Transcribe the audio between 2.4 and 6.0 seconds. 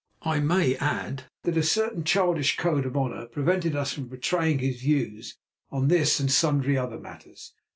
code of honour prevented us from betraying his views on